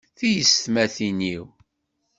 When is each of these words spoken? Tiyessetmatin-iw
Tiyessetmatin-iw 0.17 1.43